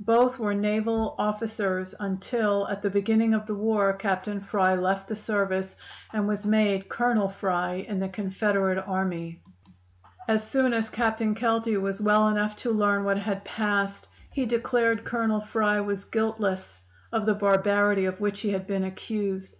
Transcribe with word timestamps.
Both 0.00 0.38
were 0.38 0.54
naval 0.54 1.14
officers, 1.18 1.94
until 2.00 2.66
at 2.68 2.80
the 2.80 2.88
beginning 2.88 3.34
of 3.34 3.44
the 3.44 3.54
war 3.54 3.92
Captain 3.92 4.40
Fry 4.40 4.74
left 4.74 5.08
the 5.08 5.14
service, 5.14 5.76
and 6.10 6.26
was 6.26 6.46
made 6.46 6.88
Colonel 6.88 7.28
Fry 7.28 7.84
in 7.86 8.00
the 8.00 8.08
Confederate 8.08 8.78
Army. 8.86 9.42
"As 10.26 10.42
soon 10.42 10.72
as 10.72 10.88
Captain 10.88 11.34
Kelty 11.34 11.76
was 11.78 12.00
well 12.00 12.28
enough 12.28 12.56
to 12.64 12.72
learn 12.72 13.04
what 13.04 13.18
had 13.18 13.44
passed, 13.44 14.08
he 14.32 14.46
declared 14.46 15.04
Colonel 15.04 15.42
Fry 15.42 15.82
was 15.82 16.06
guiltless 16.06 16.80
of 17.12 17.26
the 17.26 17.34
barbarity 17.34 18.06
of 18.06 18.22
which 18.22 18.40
he 18.40 18.52
had 18.52 18.66
been 18.66 18.84
accused. 18.84 19.54